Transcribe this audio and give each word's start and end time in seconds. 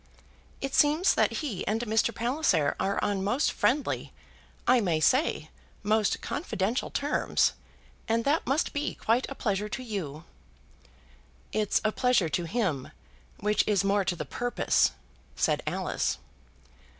It 0.61 0.73
seems 0.73 1.13
that 1.13 1.31
he 1.45 1.63
and 1.67 1.81
Mr. 1.81 2.11
Palliser 2.11 2.75
are 2.79 2.97
on 3.03 3.23
most 3.23 3.51
friendly, 3.51 4.11
I 4.67 4.81
may 4.81 4.99
say, 4.99 5.51
most 5.83 6.21
confidential 6.21 6.89
terms, 6.89 7.53
and 8.07 8.25
that 8.25 8.47
must 8.47 8.73
be 8.73 8.95
quite 8.95 9.27
a 9.29 9.35
pleasure 9.35 9.69
to 9.69 9.83
you." 9.83 10.23
"It's 11.51 11.81
a 11.85 11.91
pleasure 11.91 12.29
to 12.29 12.45
him, 12.45 12.89
which 13.41 13.63
is 13.67 13.83
more 13.83 14.03
to 14.05 14.15
the 14.15 14.25
purpose," 14.25 14.89
said 15.35 15.61
Alice. 15.67 16.17